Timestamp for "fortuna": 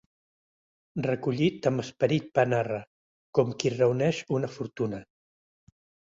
4.57-5.05